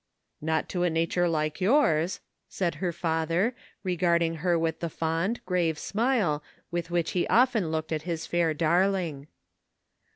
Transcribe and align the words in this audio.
""Not 0.51 0.67
to 0.69 0.81
a 0.81 0.89
nature 0.89 1.29
like 1.29 1.61
yours," 1.61 2.21
said 2.49 2.73
her 2.81 2.91
father, 2.91 3.55
regarding 3.83 4.37
her 4.37 4.57
with 4.57 4.79
the 4.79 4.89
fond 4.89 5.45
grave 5.45 5.77
smile 5.77 6.41
with 6.71 6.89
which 6.89 7.11
he 7.11 7.27
often 7.27 7.69
looked 7.69 7.91
at 7.91 8.01
his 8.01 8.25
fair 8.25 8.55
darling. 8.55 9.27